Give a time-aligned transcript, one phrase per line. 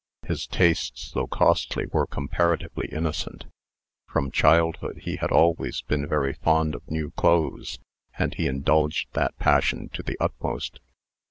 [0.25, 3.45] His tastes, though costly, were comparatively innocent.
[4.07, 7.77] From childhood he had always been very fond of new clothes,
[8.17, 10.79] and he indulged that passion to the utmost.